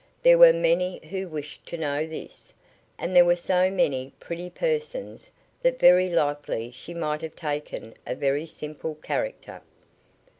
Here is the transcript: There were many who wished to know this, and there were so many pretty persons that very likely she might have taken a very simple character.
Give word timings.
There 0.23 0.39
were 0.39 0.51
many 0.51 0.97
who 1.11 1.27
wished 1.27 1.67
to 1.67 1.77
know 1.77 2.07
this, 2.07 2.55
and 2.97 3.15
there 3.15 3.23
were 3.23 3.35
so 3.35 3.69
many 3.69 4.13
pretty 4.19 4.49
persons 4.49 5.31
that 5.61 5.77
very 5.77 6.09
likely 6.09 6.71
she 6.71 6.95
might 6.95 7.21
have 7.21 7.35
taken 7.35 7.93
a 8.03 8.15
very 8.15 8.47
simple 8.47 8.95
character. 8.95 9.61